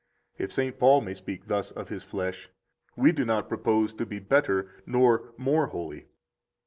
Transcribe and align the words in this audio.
If 0.39 0.51
St. 0.51 0.79
Paul 0.79 1.01
may 1.01 1.13
speak 1.13 1.45
thus 1.45 1.69
of 1.69 1.89
his 1.89 2.01
flesh, 2.03 2.49
we 2.95 3.11
do 3.11 3.23
not 3.23 3.47
propose 3.47 3.93
to 3.93 4.05
be 4.07 4.17
better 4.17 4.71
nor 4.87 5.31
more 5.37 5.67
holy. 5.67 6.07